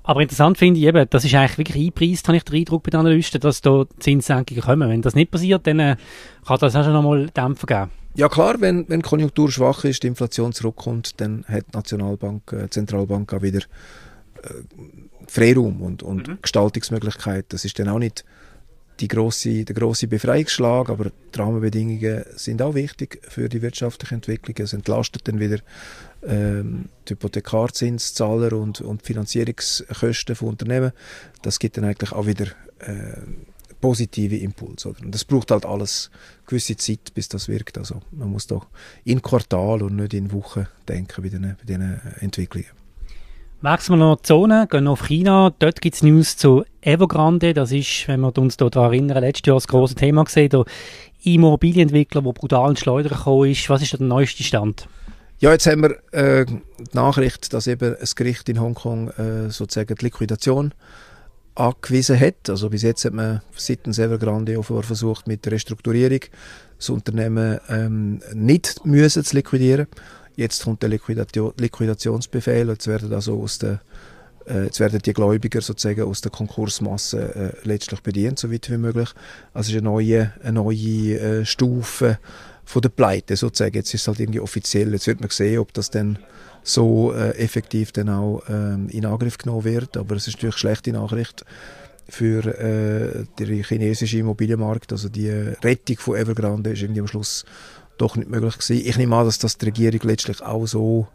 aber 0.07 0.23
interessant 0.23 0.57
finde 0.57 0.79
ich 0.79 0.87
eben, 0.87 1.05
das 1.11 1.25
ist 1.25 1.35
eigentlich 1.35 1.59
wirklich 1.59 1.87
einpreist, 1.87 2.29
habe 2.29 2.37
ich 2.37 2.45
den 2.45 2.55
Eindruck 2.55 2.85
bei 2.85 2.91
den 2.91 3.01
Analysten, 3.01 3.41
dass 3.41 3.61
da 3.61 3.85
Zinssenkungen 3.99 4.63
kommen. 4.63 4.89
Wenn 4.89 5.03
das 5.03 5.17
nicht 5.17 5.33
passiert, 5.33 5.67
dann 5.67 5.81
äh, 5.81 5.97
kann 6.47 6.59
das 6.61 6.77
auch 6.77 6.85
schon 6.85 6.93
nochmal 6.93 7.27
Dämpfer 7.27 7.67
geben. 7.67 7.91
Ja 8.15 8.29
klar, 8.29 8.61
wenn, 8.61 8.89
wenn 8.89 9.03
Konjunktur 9.03 9.51
schwach 9.51 9.85
ist, 9.85 10.05
die 10.05 10.07
Inflation 10.07 10.53
zurückkommt, 10.53 11.21
dann 11.21 11.45
hat 11.49 11.65
die 11.73 11.77
Nationalbank, 11.77 12.53
äh, 12.53 12.71
Zentralbank 12.71 13.35
auch 13.35 13.43
wieder 13.43 13.59
äh, 13.59 14.49
Freiraum 15.27 15.83
und, 15.83 16.05
und 16.05 16.29
mhm. 16.29 16.39
Gestaltungsmöglichkeit. 16.41 17.47
Das 17.49 17.65
ist 17.65 17.77
dann 17.79 17.89
auch 17.89 17.99
nicht 17.99 18.25
die 19.01 19.09
grosse, 19.09 19.65
der 19.65 19.75
große 19.75 20.09
Befreiungsschlag, 20.09 20.89
aber 20.89 21.11
die 21.11 21.39
Rahmenbedingungen 21.39 22.25
sind 22.35 22.63
auch 22.63 22.75
wichtig 22.75 23.21
für 23.29 23.49
die 23.49 23.63
wirtschaftliche 23.63 24.15
Entwicklung. 24.15 24.57
Es 24.59 24.73
entlastet 24.73 25.29
dann 25.29 25.39
wieder 25.39 25.59
ähm, 26.23 26.87
die 27.07 27.13
Hypothekarzinszahler 27.13 28.53
und, 28.55 28.81
und 28.81 29.03
Finanzierungskosten 29.03 30.35
von 30.35 30.49
Unternehmen. 30.49 30.93
Das 31.43 31.59
gibt 31.59 31.77
dann 31.77 31.85
eigentlich 31.85 32.13
auch 32.13 32.27
wieder 32.27 32.47
äh, 32.79 33.21
positive 33.81 34.37
Impuls. 34.37 34.87
Oder? 34.87 35.03
Und 35.03 35.15
das 35.15 35.25
braucht 35.25 35.51
halt 35.51 35.67
alles 35.67 36.11
gewisse 36.47 36.77
Zeit, 36.77 37.13
bis 37.15 37.29
das 37.29 37.49
wirkt. 37.49 37.79
Also 37.79 38.01
man 38.13 38.31
muss 38.31 38.47
doch 38.47 38.67
in 39.05 39.21
Quartal 39.21 39.83
und 39.83 39.97
nicht 39.97 40.15
in 40.15 40.33
Wochen 40.33 40.67
denken 40.89 41.23
bei 41.23 41.29
diesen 41.65 42.01
Entwicklungen. 42.21 42.86
Wechseln 43.63 43.99
wir 43.99 44.05
noch 44.05 44.17
die 44.17 44.23
Zone, 44.25 44.67
gehen 44.71 44.87
auf 44.87 45.07
China. 45.07 45.51
Dort 45.59 45.81
gibt 45.81 45.97
es 45.97 46.03
News 46.03 46.37
zu 46.37 46.65
Evergrande. 46.83 47.55
Das 47.55 47.73
ist, 47.73 48.07
wenn 48.07 48.21
wir 48.21 48.37
uns 48.37 48.59
daran 48.59 48.93
erinnern, 48.93 49.23
letztes 49.23 49.47
Jahr 49.47 49.57
das 49.57 49.67
große 49.67 49.95
Thema 49.95 50.25
gesehen, 50.25 50.51
der 50.51 50.65
Immobilienentwickler, 51.23 52.21
der 52.21 52.33
brutal 52.33 52.71
in 52.71 52.77
Schleudern 52.77 53.17
gekommen 53.17 53.51
ist. 53.51 53.69
Was 53.71 53.81
ist 53.81 53.95
der 53.95 54.01
neueste 54.01 54.43
Stand? 54.43 54.87
Ja, 55.39 55.53
jetzt 55.53 55.67
haben 55.67 55.83
wir 55.83 55.97
äh, 56.13 56.45
die 56.45 56.61
Nachricht, 56.93 57.53
dass 57.55 57.67
eben 57.67 57.97
ein 57.97 58.09
Gericht 58.15 58.49
in 58.49 58.61
Hongkong 58.61 59.09
äh, 59.11 59.51
sozusagen 59.51 59.95
die 59.95 60.05
Liquidation 60.05 60.73
angewiesen 61.55 62.21
hat. 62.21 62.49
Also 62.51 62.69
bis 62.69 62.83
jetzt 62.83 63.05
hat 63.07 63.15
man 63.15 63.41
seitens 63.55 63.99
Evergrande 63.99 64.59
offenbar 64.59 64.83
versucht, 64.83 65.27
mit 65.27 65.45
der 65.47 65.53
Restrukturierung 65.53 66.21
das 66.79 66.91
Unternehmen 66.91 67.59
ähm, 67.69 68.21
nicht 68.35 68.85
müssen 68.85 69.25
zu 69.25 69.37
liquidieren. 69.37 69.87
Jetzt 70.37 70.65
kommt 70.65 70.83
der 70.83 70.91
Liquidation, 70.91 71.53
Liquidationsbefehl. 71.59 72.69
Jetzt 72.69 72.87
werden 72.87 73.13
also 73.13 73.41
aus 73.43 73.59
der 73.59 73.81
äh, 74.47 74.65
Jetzt 74.65 74.81
werden 74.81 75.01
die 75.01 75.13
Gläubiger 75.13 75.61
sozusagen 75.61 76.03
aus 76.03 76.21
der 76.21 76.31
Konkursmasse 76.31 77.55
äh, 77.65 77.67
letztlich 77.67 78.01
bedient, 78.03 78.39
so 78.39 78.53
weit 78.53 78.71
wie 78.71 78.77
möglich. 78.77 79.11
Also 79.53 79.69
es 79.69 79.69
ist 79.71 79.75
eine 79.75 79.83
neue, 79.83 80.33
eine 80.43 80.53
neue 80.53 81.19
äh, 81.19 81.45
Stufe 81.45 82.19
von 82.65 82.83
der 82.83 82.89
Pleite 82.91 83.37
sozusagen. 83.37 83.75
Jetzt 83.75 83.95
ist 83.95 84.03
es 84.03 84.09
halt 84.09 84.21
irgendwie 84.21 84.41
offiziell. 84.41 84.93
Jetzt 84.93 85.07
wird 85.07 85.21
man 85.21 85.31
sehen, 85.31 85.59
ob 85.59 85.73
das 85.73 85.91
dann 85.91 86.19
so 86.63 87.13
äh, 87.13 87.31
effektiv 87.39 87.93
dann 87.93 88.09
auch 88.09 88.43
ähm, 88.49 88.89
in 88.91 89.07
Angriff 89.07 89.39
genommen 89.39 89.65
wird. 89.65 89.97
Aber 89.97 90.17
es 90.17 90.27
ist 90.27 90.35
natürlich 90.35 90.55
eine 90.55 90.61
schlechte 90.61 90.93
Nachricht 90.93 91.45
für 92.09 92.47
äh, 92.59 93.25
den 93.39 93.65
chinesischen 93.65 94.21
Immobilienmarkt. 94.21 94.93
Also 94.93 95.09
die 95.09 95.31
Rettung 95.31 95.97
von 95.99 96.17
Evergrande 96.17 96.71
ist 96.71 96.83
irgendwie 96.83 97.01
am 97.01 97.09
Schluss 97.09 97.45
doch 97.99 98.17
nicht 98.17 98.29
möglich 98.29 98.59
gewesen. 98.59 98.87
Ich 98.87 98.97
nehme 98.97 99.17
an, 99.17 99.27
dass 99.27 99.39
das 99.39 99.59
die 99.59 99.67
Regierung 99.67 100.01
letztlich 100.03 100.43
auch 100.43 100.67
so 100.67 101.09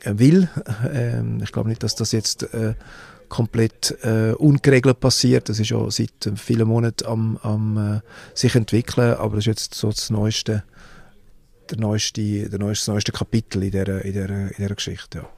äh, 0.00 0.18
will. 0.18 0.48
Ähm, 0.92 1.40
ich 1.42 1.52
glaube 1.52 1.68
nicht, 1.68 1.82
dass 1.82 1.94
das 1.94 2.12
jetzt 2.12 2.42
äh, 2.54 2.74
komplett 3.28 3.96
äh, 4.02 4.32
ungeregelt 4.32 5.00
passiert. 5.00 5.48
Das 5.48 5.58
ist 5.58 5.70
ja 5.70 5.90
seit 5.90 6.30
vielen 6.36 6.68
Monaten 6.68 7.06
am, 7.06 7.36
am 7.42 7.96
äh, 7.96 8.00
sich 8.34 8.54
entwickeln, 8.54 9.14
aber 9.14 9.36
das 9.36 9.42
ist 9.42 9.46
jetzt 9.46 9.74
so 9.74 9.90
das 9.90 10.10
neueste, 10.10 10.64
der 11.70 11.78
neueste, 11.78 12.48
der 12.48 12.58
neueste, 12.58 12.86
das 12.86 12.94
neueste 12.94 13.12
Kapitel 13.12 13.62
in 13.62 13.70
dieser, 13.70 14.04
in 14.04 14.12
dieser, 14.12 14.28
in 14.28 14.54
dieser 14.56 14.74
Geschichte. 14.74 15.18
Ja. 15.18 15.35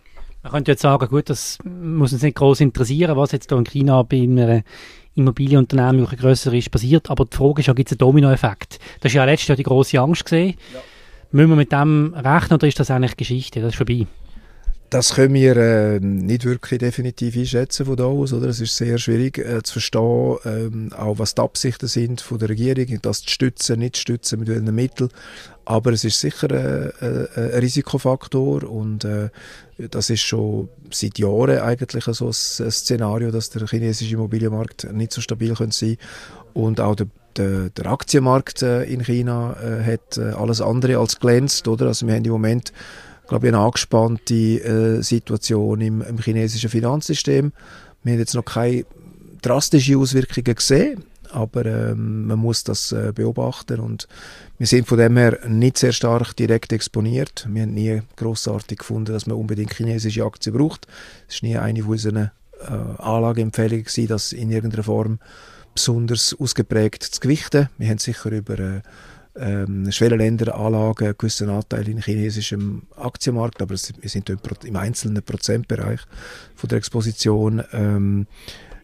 Man 0.48 0.54
könnte 0.54 0.72
jetzt 0.72 0.80
sagen, 0.80 1.08
gut, 1.08 1.28
das 1.28 1.58
muss 1.62 2.14
uns 2.14 2.22
nicht 2.22 2.36
groß 2.38 2.60
interessieren, 2.60 3.18
was 3.18 3.32
jetzt 3.32 3.50
hier 3.50 3.58
in 3.58 3.64
China 3.64 4.02
bei 4.02 4.22
einem 4.22 4.62
Immobilienunternehmen, 5.14 6.00
welche 6.00 6.16
grösser 6.16 6.54
ist, 6.54 6.70
passiert. 6.70 7.10
Aber 7.10 7.26
die 7.26 7.36
Frage 7.36 7.60
ist 7.60 7.66
ja, 7.66 7.74
gibt 7.74 7.90
es 7.90 7.92
einen 7.92 7.98
Dominoeffekt? 7.98 8.78
Das 9.02 9.12
war 9.12 9.18
ja 9.18 9.24
letztes 9.26 9.48
Jahr 9.48 9.56
die 9.56 9.62
große 9.64 10.00
Angst 10.00 10.24
gesehen. 10.24 10.54
Ja. 10.72 10.80
Müssen 11.32 11.50
wir 11.50 11.56
mit 11.56 11.70
dem 11.70 12.14
rechnen 12.14 12.54
oder 12.54 12.66
ist 12.66 12.80
das 12.80 12.90
eigentlich 12.90 13.18
Geschichte? 13.18 13.60
Das 13.60 13.74
ist 13.74 13.76
vorbei. 13.76 14.06
Das 14.90 15.14
können 15.14 15.34
wir 15.34 15.54
äh, 15.56 16.00
nicht 16.00 16.46
wirklich 16.46 16.78
definitiv 16.78 17.36
einschätzen 17.36 17.84
von 17.84 17.96
da 17.96 18.04
aus, 18.04 18.32
oder? 18.32 18.48
Es 18.48 18.60
ist 18.60 18.74
sehr 18.74 18.96
schwierig 18.96 19.36
äh, 19.36 19.62
zu 19.62 19.74
verstehen, 19.74 20.36
ähm, 20.46 20.92
auch 20.96 21.18
was 21.18 21.34
die 21.34 21.42
Absichten 21.42 21.88
sind 21.88 22.22
von 22.22 22.38
der 22.38 22.48
Regierung, 22.48 22.98
das 23.02 23.20
zu 23.20 23.28
stützen, 23.28 23.80
nicht 23.80 23.96
zu 23.96 24.02
stützen, 24.02 24.38
mit 24.38 24.48
welchen 24.48 24.74
Mitteln. 24.74 25.10
Aber 25.66 25.92
es 25.92 26.04
ist 26.04 26.18
sicher 26.18 26.50
äh, 26.50 26.88
äh, 27.04 27.54
ein 27.54 27.60
Risikofaktor 27.60 28.64
und 28.64 29.04
äh, 29.04 29.28
das 29.90 30.08
ist 30.08 30.22
schon 30.22 30.70
seit 30.90 31.18
Jahren 31.18 31.58
eigentlich 31.58 32.04
so 32.04 32.24
ein, 32.24 32.66
ein 32.66 32.70
Szenario, 32.70 33.30
dass 33.30 33.50
der 33.50 33.66
chinesische 33.66 34.14
Immobilienmarkt 34.14 34.90
nicht 34.90 35.12
so 35.12 35.20
stabil 35.20 35.54
könnte 35.54 35.76
sein 35.76 35.96
und 36.54 36.80
auch 36.80 36.94
der 36.94 37.08
der, 37.36 37.86
Aktienmarkt 37.86 38.62
äh, 38.62 38.82
in 38.82 39.04
China 39.04 39.54
äh, 39.62 39.84
hat 39.84 40.18
alles 40.18 40.60
andere 40.60 40.98
als 40.98 41.20
glänzt, 41.20 41.68
oder? 41.68 41.86
Also 41.86 42.04
wir 42.04 42.16
haben 42.16 42.24
im 42.24 42.32
Moment 42.32 42.72
glaube 43.28 43.46
ich, 43.46 43.54
eine 43.54 43.62
angespannte 43.62 44.34
äh, 44.34 45.02
Situation 45.02 45.80
im, 45.80 46.02
im 46.02 46.18
chinesischen 46.18 46.70
Finanzsystem. 46.70 47.52
Wir 48.02 48.12
haben 48.12 48.18
jetzt 48.18 48.34
noch 48.34 48.44
keine 48.44 48.84
drastischen 49.42 49.96
Auswirkungen 49.96 50.54
gesehen, 50.54 51.04
aber 51.30 51.66
ähm, 51.66 52.26
man 52.26 52.38
muss 52.38 52.64
das 52.64 52.92
äh, 52.92 53.12
beobachten 53.14 53.80
und 53.80 54.08
wir 54.56 54.66
sind 54.66 54.88
von 54.88 54.98
dem 54.98 55.16
her 55.16 55.38
nicht 55.46 55.78
sehr 55.78 55.92
stark 55.92 56.34
direkt 56.34 56.72
exponiert. 56.72 57.46
Wir 57.50 57.62
haben 57.62 57.74
nie 57.74 58.00
großartig 58.16 58.78
gefunden, 58.78 59.12
dass 59.12 59.26
man 59.26 59.36
unbedingt 59.36 59.74
chinesische 59.74 60.24
Aktien 60.24 60.56
braucht. 60.56 60.86
Es 61.28 61.36
ist 61.36 61.42
nie 61.42 61.56
eine 61.56 61.82
von 61.82 61.92
unseren 61.92 62.16
äh, 62.16 62.30
Anlageempfehlungen 62.98 63.84
gewesen, 63.84 64.08
das 64.08 64.32
in 64.32 64.50
irgendeiner 64.50 64.84
Form 64.84 65.18
besonders 65.74 66.34
ausgeprägt 66.40 67.04
zu 67.04 67.20
gewichten. 67.20 67.68
Wir 67.78 67.88
haben 67.88 67.98
sicher 67.98 68.30
über 68.30 68.58
äh, 68.58 68.80
ähm, 69.38 69.90
Schwellenländeranlagen 69.90 71.14
gewissen 71.16 71.48
Anteil 71.48 71.88
in 71.88 72.02
chinesischem 72.02 72.82
Aktienmarkt, 72.96 73.62
aber 73.62 73.70
wir 73.70 74.08
sind 74.08 74.30
im 74.30 74.76
einzelnen 74.76 75.22
Prozentbereich 75.22 76.00
von 76.54 76.68
der 76.68 76.78
Exposition. 76.78 77.62
Ähm, 77.72 78.26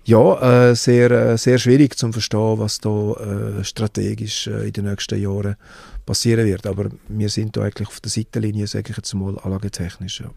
ja, 0.07 0.71
äh, 0.71 0.75
sehr, 0.75 1.11
äh, 1.11 1.39
sehr 1.39 1.59
schwierig 1.59 1.97
zu 1.97 2.13
verstehen, 2.13 2.59
was 2.59 2.79
da 2.79 3.13
äh, 3.13 3.65
strategisch 3.65 4.47
äh, 4.47 4.67
in 4.67 4.73
den 4.73 4.85
nächsten 4.85 5.21
Jahren 5.21 5.57
passieren 6.05 6.45
wird. 6.45 6.67
Aber 6.67 6.91
wir 7.09 7.29
sind 7.31 7.57
da 7.57 7.63
eigentlich 7.63 7.89
auf 7.89 8.01
der 8.01 8.11
Seitenlinie, 8.11 8.67
sage 8.67 8.91
ich 8.91 8.97
jetzt 8.97 9.15
mal, 9.15 9.39
anlagetechnisch. 9.39 10.21
Ja. 10.21 10.31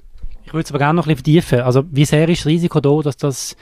Ich 0.45 0.53
würde 0.53 0.63
es 0.63 0.71
aber 0.71 0.79
gerne 0.79 0.95
noch 0.95 1.07
ein 1.07 1.15
bisschen 1.15 1.41
vertiefen. 1.41 1.59
Also, 1.59 1.83
wie 1.91 2.05
sehr 2.05 2.29
ist 2.29 2.39
das 2.39 2.45
Risiko 2.45 2.79
da, 2.79 3.01
dass 3.01 3.17
das 3.17 3.57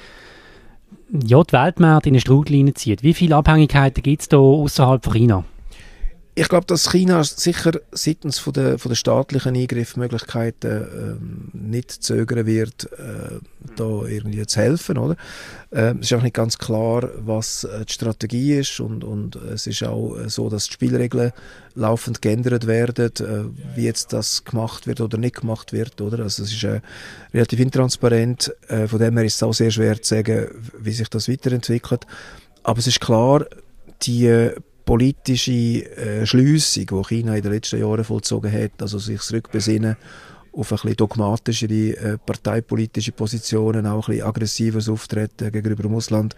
ja, 1.11 1.43
die 1.43 1.53
Weltmärkte 1.53 2.09
in 2.09 2.13
eine 2.13 2.21
Strudel 2.21 2.73
zieht? 2.75 3.01
Wie 3.01 3.15
viele 3.15 3.35
Abhängigkeiten 3.35 4.03
gibt 4.03 4.21
es 4.21 4.29
da 4.29 4.37
außerhalb 4.37 5.03
von 5.03 5.13
China? 5.13 5.43
Ich 6.37 6.49
glaube, 6.49 6.65
dass 6.65 6.91
China 6.91 7.23
sicher 7.23 7.79
seitens 7.91 8.39
von 8.39 8.51
der, 8.51 8.77
von 8.77 8.89
der 8.89 8.97
staatlichen 8.97 9.55
Eingriffsmöglichkeiten 9.55 10.71
ähm, 10.71 11.49
nicht 11.53 11.91
zögern 11.91 12.45
wird, 12.45 12.91
äh, 12.91 13.39
da 13.77 14.05
irgendwie 14.05 14.45
zu 14.45 14.59
helfen, 14.59 14.97
oder? 14.97 15.15
Äh, 15.71 15.93
es 15.93 16.11
ist 16.11 16.13
auch 16.13 16.21
nicht 16.21 16.35
ganz 16.35 16.57
klar, 16.57 17.09
was 17.19 17.63
äh, 17.63 17.85
die 17.85 17.93
Strategie 17.93 18.55
ist 18.55 18.81
und, 18.81 19.05
und 19.05 19.37
es 19.37 19.65
ist 19.65 19.81
auch 19.83 20.17
äh, 20.17 20.29
so, 20.29 20.49
dass 20.49 20.65
die 20.65 20.73
Spielregeln 20.73 21.31
laufend 21.73 22.21
geändert 22.21 22.67
werden, 22.67 23.11
äh, 23.19 23.77
wie 23.77 23.85
jetzt 23.85 24.11
das 24.11 24.43
gemacht 24.43 24.87
wird 24.87 24.99
oder 24.99 25.17
nicht 25.17 25.39
gemacht 25.39 25.71
wird, 25.71 26.01
oder? 26.01 26.19
Also 26.19 26.43
es 26.43 26.51
ist 26.51 26.63
äh, 26.65 26.81
relativ 27.33 27.61
intransparent, 27.61 28.53
von 28.87 28.99
dem 28.99 29.15
her 29.15 29.25
ist 29.25 29.35
es 29.35 29.43
auch 29.43 29.53
sehr 29.53 29.71
schwer 29.71 30.01
zu 30.01 30.15
sagen, 30.15 30.47
wie 30.79 30.91
sich 30.91 31.09
das 31.09 31.29
weiterentwickelt. 31.29 32.05
Aber 32.63 32.79
es 32.79 32.87
ist 32.87 32.99
klar, 32.99 33.45
die 34.01 34.51
politische 34.85 35.51
äh, 35.51 36.25
Schliessung, 36.25 36.85
die 36.85 37.03
China 37.07 37.35
in 37.35 37.41
den 37.41 37.51
letzten 37.51 37.79
Jahren 37.79 38.03
vollzogen 38.03 38.51
hat, 38.51 38.81
also 38.81 38.99
sich 38.99 39.21
zurückbesinnen 39.21 39.97
auf 40.55 40.71
ein 40.71 40.75
bisschen 40.77 40.95
dogmatischere 40.95 41.97
äh, 41.97 42.17
parteipolitische 42.17 43.11
Positionen, 43.11 43.85
auch 43.87 44.07
ein 44.07 44.13
bisschen 44.13 44.27
aggressiveres 44.27 44.89
Auftreten 44.89 45.51
gegenüber 45.51 45.83
Russland, 45.89 46.35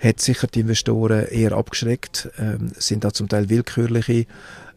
hat 0.00 0.20
sicher 0.20 0.48
die 0.48 0.60
Investoren 0.60 1.26
eher 1.26 1.52
abgeschreckt. 1.52 2.28
Ähm, 2.38 2.72
sind 2.76 3.04
da 3.04 3.12
zum 3.12 3.28
Teil 3.28 3.48
willkürliche 3.48 4.26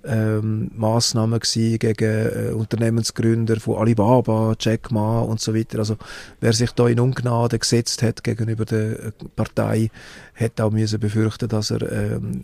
ähm, 0.06 0.70
Massnahmen 0.76 1.40
gewesen 1.40 1.80
gegen 1.80 2.06
äh, 2.06 2.52
Unternehmensgründer 2.52 3.60
von 3.60 3.78
Alibaba, 3.78 4.54
Jack 4.60 4.92
Ma 4.92 5.22
und 5.22 5.42
so 5.42 5.56
weiter. 5.56 5.80
Also 5.80 5.98
wer 6.40 6.54
sich 6.54 6.72
da 6.72 6.88
in 6.88 7.00
Ungnade 7.00 7.58
gesetzt 7.58 8.04
hat 8.04 8.24
gegenüber 8.24 8.66
der 8.66 9.00
äh, 9.06 9.12
Partei, 9.36 9.90
hat 10.36 10.62
auch 10.62 10.72
müssen 10.72 11.00
befürchten, 11.00 11.50
dass 11.50 11.72
er 11.72 11.92
ähm, 11.92 12.44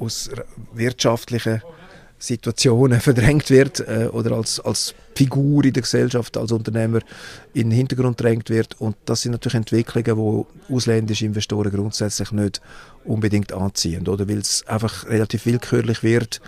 aus 0.00 0.30
wirtschaftlichen 0.72 1.62
Situationen 2.18 3.00
verdrängt 3.00 3.50
wird 3.50 3.80
äh, 3.80 4.08
oder 4.12 4.32
als, 4.32 4.60
als 4.60 4.94
Figur 5.14 5.64
in 5.64 5.72
der 5.72 5.82
Gesellschaft, 5.82 6.36
als 6.36 6.52
Unternehmer 6.52 7.00
in 7.54 7.70
den 7.70 7.72
Hintergrund 7.72 8.20
drängt 8.20 8.50
wird. 8.50 8.80
Und 8.80 8.96
das 9.06 9.22
sind 9.22 9.32
natürlich 9.32 9.54
Entwicklungen, 9.54 10.46
die 10.68 10.72
ausländische 10.74 11.26
Investoren 11.26 11.70
grundsätzlich 11.70 12.30
nicht 12.32 12.60
unbedingt 13.04 13.52
anziehen, 13.52 14.06
oder 14.06 14.28
weil 14.28 14.38
es 14.38 14.66
einfach 14.66 15.06
relativ 15.08 15.46
willkürlich 15.46 16.02
wird, 16.02 16.40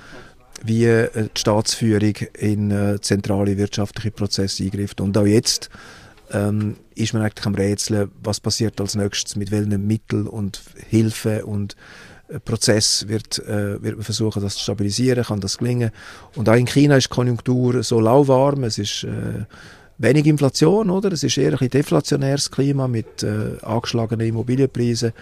wie 0.65 0.85
äh, 0.85 1.09
die 1.35 1.41
Staatsführung 1.41 2.15
in 2.39 2.71
äh, 2.71 3.01
zentrale 3.01 3.57
wirtschaftliche 3.57 4.11
Prozesse 4.11 4.65
eingreift. 4.65 5.01
Und 5.01 5.17
auch 5.17 5.27
jetzt 5.27 5.71
ähm, 6.33 6.77
ist 6.95 7.15
man 7.15 7.23
eigentlich 7.23 7.47
am 7.47 7.55
Rätseln, 7.55 8.11
was 8.23 8.41
passiert 8.41 8.81
als 8.81 8.95
nächstes, 8.95 9.37
mit 9.37 9.51
welchen 9.51 9.87
Mitteln 9.87 10.27
und 10.27 10.61
Hilfe 10.89 11.45
und 11.45 11.77
Prozess 12.41 13.07
wird, 13.09 13.39
äh, 13.41 13.83
wird 13.83 13.97
man 13.97 14.05
versuchen, 14.05 14.43
das 14.43 14.55
zu 14.55 14.61
stabilisieren, 14.61 15.25
kann 15.25 15.41
das 15.41 15.59
gelingen. 15.59 15.91
Und 16.37 16.49
auch 16.49 16.55
in 16.55 16.67
China 16.67 16.97
ist 16.97 17.09
die 17.11 17.15
Konjunktur 17.15 17.83
so 17.83 18.01
lauwarm, 18.01 18.65
es 18.65 18.79
ist 18.79 19.05
äh, 19.05 19.45
wenig 19.99 20.27
Inflation, 20.27 20.91
oder? 20.91 21.13
Es 21.13 21.23
ist 21.23 21.39
eher 21.39 21.61
ein 21.61 21.69
deflationäres 21.69 22.51
Klima 22.51 22.89
mit 22.89 23.23
äh, 23.23 23.59
angeschlagenen 23.63 24.27
Immobilienpreisen. 24.27 25.13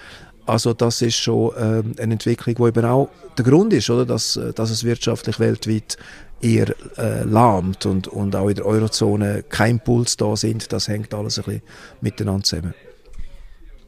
Also 0.47 0.73
das 0.73 1.02
ist 1.02 1.17
schon 1.17 1.52
äh, 1.55 2.02
eine 2.02 2.14
Entwicklung, 2.14 2.57
die 2.57 2.62
eben 2.62 2.85
auch 2.85 3.09
der 3.38 3.45
Grund 3.45 3.73
ist, 3.73 3.90
oder? 3.90 4.07
Dass, 4.07 4.37
äh, 4.37 4.52
dass 4.52 4.71
es 4.71 4.85
wirtschaftlich 4.85 5.38
weltweit 5.38 5.97
eher 6.40 6.75
äh, 6.97 7.23
lahmt 7.25 7.87
und, 7.87 8.09
und 8.09 8.35
auch 8.35 8.49
in 8.49 8.57
der 8.57 8.67
Eurozone 8.67 9.45
kein 9.49 9.81
Puls 9.81 10.17
da 10.17 10.37
sind. 10.37 10.73
Das 10.73 10.88
hängt 10.88 11.12
alles 11.14 11.38
ein 11.38 11.45
bisschen 11.45 11.62
miteinander 12.00 12.43
zusammen. 12.45 12.75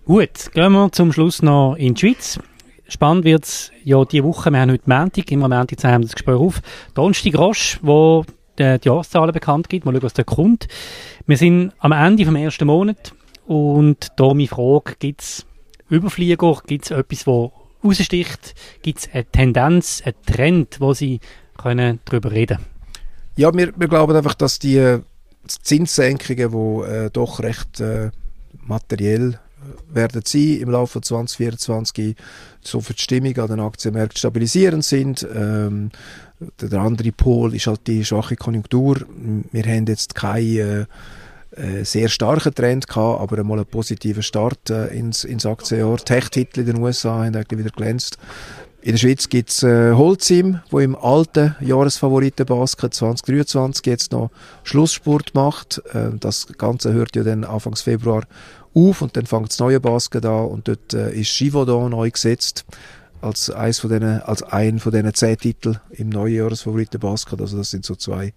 Gut, 0.04 0.50
gehen 0.52 0.72
wir 0.72 0.92
zum 0.92 1.12
Schluss 1.12 1.42
noch 1.42 1.76
in 1.76 1.94
die 1.94 2.00
Schweiz. 2.00 2.38
Spannend 2.92 3.24
wird 3.24 3.44
es 3.44 3.72
ja 3.84 4.04
diese 4.04 4.22
Woche, 4.22 4.50
wir 4.50 4.60
haben 4.60 4.70
heute 4.70 4.82
Montag, 4.84 5.32
immer 5.32 5.48
Montag 5.48 5.80
zeigen 5.80 6.02
wir 6.02 6.08
das 6.08 6.14
Gespräch 6.14 6.36
auf, 6.36 6.60
Donnerstag 6.92 7.34
Roche, 7.38 7.78
wo 7.80 8.26
die, 8.58 8.78
die 8.80 8.86
Jahreszahlen 8.86 9.32
bekannt 9.32 9.70
gibt, 9.70 9.86
mal 9.86 9.92
schauen, 9.94 10.02
was 10.02 10.12
da 10.12 10.24
kommt. 10.24 10.68
Wir 11.26 11.38
sind 11.38 11.72
am 11.78 11.92
Ende 11.92 12.26
vom 12.26 12.36
ersten 12.36 12.66
Monat 12.66 13.14
und 13.46 14.08
da 14.16 14.34
meine 14.34 14.46
Frage, 14.46 14.96
gibt 14.98 15.22
es 15.22 15.46
Überflieger, 15.88 16.60
gibt 16.66 16.84
es 16.84 16.90
etwas, 16.90 17.24
das 17.24 17.50
raussticht, 17.82 18.54
gibt 18.82 18.98
es 18.98 19.08
eine 19.10 19.24
Tendenz, 19.24 20.02
einen 20.04 20.14
Trend, 20.26 20.78
wo 20.78 20.92
Sie 20.92 21.20
können 21.56 21.98
darüber 22.04 22.30
reden? 22.30 22.58
Ja, 23.36 23.54
wir, 23.54 23.72
wir 23.74 23.88
glauben 23.88 24.14
einfach, 24.14 24.34
dass 24.34 24.58
die 24.58 24.98
Zinssenkungen, 25.46 26.50
die 26.50 26.90
äh, 26.90 27.10
doch 27.10 27.40
recht 27.40 27.80
äh, 27.80 28.10
materiell 28.66 29.38
werden 29.92 30.22
sie 30.24 30.60
im 30.60 30.70
Laufe 30.70 30.94
von 30.94 31.02
2024 31.02 32.16
so 32.60 32.80
für 32.80 32.94
die 32.94 33.02
Stimmung 33.02 33.36
an 33.38 33.48
den 33.48 33.60
Aktienmärkten 33.60 34.18
stabilisierend 34.18 34.84
sind. 34.84 35.26
Ähm, 35.34 35.90
der 36.60 36.80
andere 36.80 37.12
Pol 37.12 37.54
ist 37.54 37.66
halt 37.66 37.86
die 37.86 38.04
schwache 38.04 38.36
Konjunktur. 38.36 39.00
Wir 39.52 39.64
haben 39.64 39.86
jetzt 39.86 40.14
keinen 40.14 40.58
äh, 40.58 40.86
äh, 41.56 41.84
sehr 41.84 42.08
starken 42.08 42.54
Trend 42.54 42.88
gehabt, 42.88 43.20
aber 43.20 43.38
einmal 43.38 43.58
einen 43.58 43.66
positiven 43.66 44.22
Start 44.22 44.70
äh, 44.70 44.86
ins, 44.86 45.24
ins 45.24 45.44
Aktienjahr. 45.44 45.98
Tech-Titel 45.98 46.60
in 46.60 46.66
den 46.66 46.78
USA 46.78 47.24
haben 47.24 47.36
eigentlich 47.36 47.58
wieder 47.58 47.70
glänzt. 47.70 48.16
In 48.80 48.92
der 48.92 48.98
Schweiz 48.98 49.28
gibt 49.28 49.50
es 49.50 49.62
äh, 49.62 49.92
Holcim, 49.92 50.60
wo 50.70 50.80
im 50.80 50.96
alten 50.96 51.54
Jahresfavoritenbasket 51.60 52.94
2023 52.94 53.86
jetzt 53.86 54.12
noch 54.12 54.30
Schlussspurt 54.64 55.34
macht. 55.34 55.80
Äh, 55.92 56.10
das 56.18 56.48
Ganze 56.58 56.92
hört 56.92 57.14
ja 57.14 57.22
dann 57.22 57.44
Anfang 57.44 57.76
Februar 57.76 58.24
auf 58.74 59.02
und 59.02 59.16
dann 59.16 59.26
fängt 59.26 59.50
das 59.50 59.58
neue 59.58 59.80
Basket 59.80 60.24
an 60.24 60.46
und 60.46 60.68
dort 60.68 60.94
äh, 60.94 61.12
ist 61.12 61.36
Givaudan 61.36 61.90
neu 61.90 62.10
gesetzt. 62.10 62.64
als 63.22 63.50
eins 63.50 63.78
von 63.78 63.90
denen, 63.90 64.20
als 64.22 64.42
ein 64.42 64.80
von 64.80 64.92
diesen 64.92 65.14
zehn 65.14 65.38
Titeln 65.38 65.78
im 65.92 66.08
Neujahresfavoriten 66.08 67.00
Basket. 67.00 67.40
Also 67.40 67.56
das 67.56 67.70
sind 67.70 67.84
so 67.84 67.94
zwei, 67.94 68.34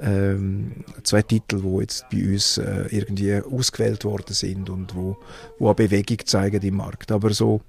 ähm, 0.00 0.84
zwei 1.04 1.22
Titel, 1.22 1.62
wo 1.62 1.80
jetzt 1.80 2.08
bei 2.10 2.22
uns 2.24 2.58
äh, 2.58 2.86
irgendwie 2.90 3.40
ausgewählt 3.40 4.04
worden 4.04 4.34
sind 4.34 4.68
und 4.70 4.94
wo, 4.94 5.16
wo 5.58 5.66
eine 5.66 5.74
Bewegung 5.74 6.18
zeigen 6.24 6.60
im 6.62 6.76
Markt. 6.76 7.12
Aber 7.12 7.32
so 7.32 7.60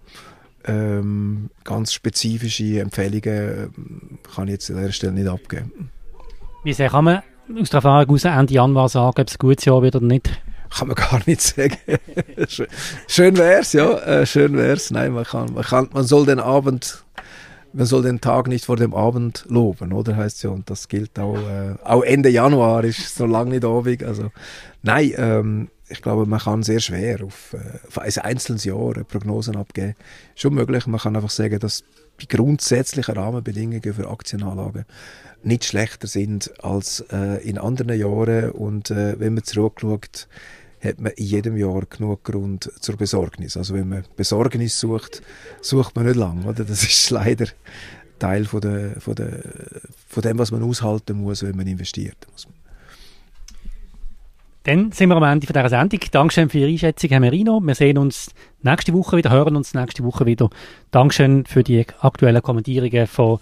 ähm, 0.65 1.49
ganz 1.63 1.93
spezifische 1.93 2.81
Empfehlungen 2.81 3.71
ähm, 3.75 4.19
kann 4.35 4.47
ich 4.47 4.53
jetzt 4.53 4.71
an 4.71 4.77
dieser 4.77 4.91
Stelle 4.91 5.13
nicht 5.13 5.27
abgeben. 5.27 5.91
Wie 6.63 6.73
sehr 6.73 6.89
kann 6.89 7.05
man 7.05 7.21
aus 7.59 7.69
der 7.69 7.77
Erfahrung 7.77 8.05
heraus 8.05 8.25
Ende 8.25 8.53
Januar 8.53 8.89
sagen, 8.89 9.21
ob 9.21 9.27
es 9.27 9.35
ein 9.35 9.39
gutes 9.39 9.65
Jahr 9.65 9.81
wird 9.81 9.95
oder 9.95 10.05
nicht? 10.05 10.29
Kann 10.69 10.87
man 10.87 10.95
gar 10.95 11.21
nicht 11.25 11.41
sagen. 11.41 11.77
schön 13.07 13.37
wär's, 13.37 13.73
ja, 13.73 13.97
äh, 13.99 14.25
schön 14.25 14.55
wär's. 14.55 14.91
Nein, 14.91 15.13
man 15.13 15.23
kann, 15.23 15.53
man 15.53 15.63
kann, 15.63 15.89
man 15.93 16.03
soll 16.03 16.25
den 16.25 16.39
Abend, 16.39 17.03
man 17.73 17.85
soll 17.85 18.03
den 18.03 18.21
Tag 18.21 18.47
nicht 18.47 18.65
vor 18.65 18.75
dem 18.75 18.93
Abend 18.93 19.45
loben, 19.49 19.93
oder 19.93 20.15
heißt 20.15 20.43
ja, 20.43 20.51
und 20.51 20.69
das 20.69 20.87
gilt 20.87 21.17
auch, 21.17 21.37
äh, 21.37 21.75
auch 21.83 22.03
Ende 22.03 22.29
Januar 22.29 22.83
ist 22.83 23.15
so 23.15 23.25
lange 23.25 23.51
nicht 23.51 23.65
Abend, 23.65 24.03
also, 24.03 24.31
nein, 24.83 25.13
ähm, 25.17 25.69
ich 25.89 26.01
glaube, 26.01 26.25
man 26.25 26.39
kann 26.39 26.63
sehr 26.63 26.79
schwer 26.79 27.23
auf, 27.23 27.53
äh, 27.53 27.87
auf 27.87 27.99
ein 27.99 28.17
einzelnes 28.23 28.63
Jahr 28.63 28.93
Prognosen 29.03 29.55
abgeben. 29.55 29.95
Schon 30.35 30.53
möglich, 30.53 30.87
man 30.87 30.99
kann 30.99 31.15
einfach 31.15 31.29
sagen, 31.29 31.59
dass 31.59 31.83
die 32.21 32.27
grundsätzlichen 32.27 33.15
Rahmenbedingungen 33.15 33.93
für 33.93 34.09
Aktienanlagen 34.09 34.85
nicht 35.43 35.65
schlechter 35.65 36.07
sind 36.07 36.51
als 36.63 37.03
äh, 37.11 37.41
in 37.47 37.57
anderen 37.57 37.97
Jahren 37.97 38.51
und 38.51 38.91
äh, 38.91 39.19
wenn 39.19 39.33
man 39.33 39.43
zurückschaut, 39.43 40.27
hat 40.81 40.99
man 40.99 41.11
in 41.13 41.25
jedem 41.25 41.57
Jahr 41.57 41.81
genug 41.85 42.23
Grund 42.23 42.71
zur 42.79 42.95
Besorgnis. 42.97 43.57
Also 43.57 43.73
wenn 43.73 43.89
man 43.89 44.03
Besorgnis 44.15 44.79
sucht, 44.79 45.21
sucht 45.61 45.95
man 45.95 46.05
nicht 46.05 46.15
lang, 46.15 46.45
oder? 46.45 46.63
Das 46.63 46.83
ist 46.83 47.09
leider 47.09 47.47
Teil 48.17 48.45
von, 48.45 48.61
der, 48.61 48.99
von, 48.99 49.15
der, 49.15 49.43
von 50.07 50.23
dem, 50.23 50.37
was 50.37 50.51
man 50.51 50.63
aushalten 50.63 51.17
muss, 51.17 51.43
wenn 51.43 51.55
man 51.55 51.67
investiert. 51.67 52.27
Muss 52.31 52.47
man. 52.47 52.58
Dann 54.63 54.91
sind 54.91 55.09
wir 55.09 55.15
am 55.15 55.23
Ende 55.23 55.47
von 55.47 55.53
dieser 55.53 55.69
Sendung. 55.69 55.99
Dankeschön 56.11 56.49
für 56.49 56.59
Ihre 56.59 56.69
Einschätzung, 56.69 57.09
Herr 57.11 57.21
Merino. 57.21 57.61
Wir 57.61 57.75
sehen 57.75 57.97
uns 57.97 58.31
nächste 58.61 58.93
Woche 58.93 59.15
wieder, 59.15 59.29
hören 59.29 59.55
uns 59.55 59.73
nächste 59.73 60.03
Woche 60.03 60.25
wieder. 60.25 60.49
Dankeschön 60.91 61.45
für 61.45 61.63
die 61.63 61.85
aktuellen 62.01 62.41
Kommentierungen 62.41 63.07
von 63.07 63.39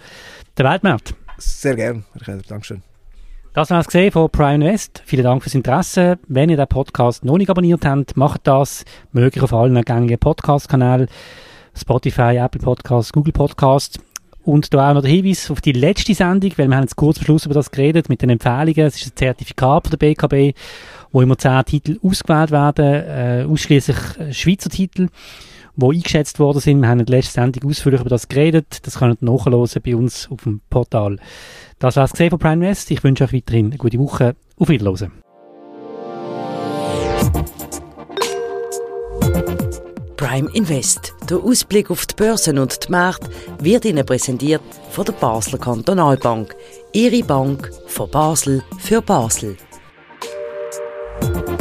der 0.57 0.65
Weltmarkt. 0.69 1.15
Sehr 1.39 1.75
gerne, 1.75 2.03
Herr 2.13 2.21
Keller. 2.21 2.41
Dankeschön. 2.47 2.83
Das 3.53 3.71
war 3.71 3.79
es 3.79 3.87
gesehen 3.87 4.11
von 4.11 4.29
Prime 4.29 4.63
West. 4.63 5.01
Vielen 5.05 5.23
Dank 5.23 5.41
fürs 5.41 5.55
Interesse. 5.55 6.19
Wenn 6.27 6.51
ihr 6.51 6.57
den 6.57 6.67
Podcast 6.67 7.25
noch 7.25 7.39
nicht 7.39 7.49
abonniert 7.49 7.83
habt, 7.83 8.15
macht 8.15 8.41
das. 8.45 8.85
Möglich 9.11 9.43
auf 9.43 9.53
allen 9.53 9.81
gängigen 9.81 10.19
Podcast-Kanälen. 10.19 11.07
Spotify, 11.73 12.37
Apple 12.37 12.61
Podcasts, 12.61 13.11
Google 13.11 13.33
Podcasts. 13.33 13.99
Und 14.43 14.73
da 14.73 14.89
auch 14.89 14.93
noch 14.93 15.01
der 15.01 15.11
Hinweis 15.11 15.49
auf 15.49 15.59
die 15.59 15.73
letzte 15.73 16.13
Sendung, 16.13 16.51
weil 16.55 16.67
wir 16.69 16.75
haben 16.75 16.83
jetzt 16.83 16.95
kurz 16.95 17.19
Schluss 17.19 17.45
über 17.45 17.55
das 17.55 17.71
geredet, 17.71 18.07
mit 18.07 18.21
den 18.21 18.29
Empfehlungen. 18.29 18.85
Es 18.85 18.95
ist 18.95 19.07
ein 19.07 19.15
Zertifikat 19.15 19.87
von 19.87 19.91
der 19.91 19.97
BKB, 19.97 20.55
wo 21.11 21.21
immer 21.21 21.37
zehn 21.37 21.63
Titel 21.65 21.99
ausgewählt 22.03 22.51
werden, 22.51 22.85
äh, 22.85 23.45
ausschließlich 23.49 23.97
äh, 24.19 24.33
Schweizer 24.33 24.69
Titel, 24.69 25.07
die 25.75 25.85
eingeschätzt 25.85 26.39
worden 26.39 26.59
sind. 26.59 26.81
Wir 26.81 26.89
haben 26.89 26.99
in 26.99 27.05
der 27.05 27.17
letzten 27.17 27.33
Sendung 27.33 27.69
ausführlich 27.69 28.01
über 28.01 28.09
das 28.09 28.27
geredet. 28.27 28.79
Das 28.83 28.99
könnt 28.99 29.21
ihr 29.21 29.25
nachhören 29.25 29.67
bei 29.83 29.95
uns 29.95 30.29
auf 30.31 30.43
dem 30.43 30.61
Portal. 30.69 31.17
Das 31.79 31.95
war's 31.95 32.11
gesehen 32.11 32.31
von 32.31 32.39
Prime 32.39 32.65
West. 32.65 32.89
Ich 32.91 33.03
wünsche 33.03 33.23
euch 33.23 33.33
weiterhin 33.33 33.67
eine 33.67 33.77
gute 33.77 33.99
Woche. 33.99 34.35
Auf 34.57 34.69
Wiedersehen. 34.69 35.11
Prime 40.17 40.49
Invest. 40.53 41.13
Der 41.29 41.37
Ausblick 41.37 41.91
auf 41.91 42.07
die 42.07 42.15
Börsen 42.15 42.57
und 42.57 42.87
die 42.87 42.91
Märkte 42.91 43.29
wird 43.59 43.85
Ihnen 43.85 44.05
präsentiert 44.05 44.63
von 44.89 45.05
der 45.05 45.13
Basler 45.13 45.59
Kantonalbank. 45.59 46.55
Ihre 46.91 47.23
Bank 47.23 47.71
von 47.85 48.09
Basel 48.09 48.63
für 48.79 49.01
Basel. 49.01 49.57
you 51.21 51.56